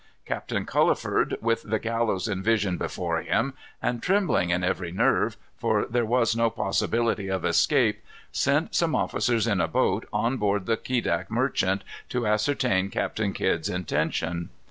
Captain 0.25 0.65
Culliford, 0.65 1.39
with 1.43 1.61
the 1.61 1.77
gallows 1.77 2.27
in 2.27 2.41
vision 2.41 2.75
before 2.75 3.21
him, 3.21 3.53
and 3.83 4.01
trembling 4.01 4.49
in 4.49 4.63
every 4.63 4.91
nerve, 4.91 5.37
for 5.57 5.85
there 5.85 6.07
was 6.07 6.35
no 6.35 6.49
possibility 6.49 7.27
of 7.27 7.45
escape, 7.45 8.01
sent 8.31 8.73
some 8.73 8.95
officers, 8.95 9.45
in 9.45 9.61
a 9.61 9.67
boat, 9.67 10.07
on 10.11 10.37
board 10.37 10.65
the 10.65 10.75
Quedagh 10.75 11.29
Merchant, 11.29 11.83
to 12.09 12.25
ascertain 12.25 12.89
Captain 12.89 13.31
Kidd's 13.31 13.69
intention. 13.69 14.49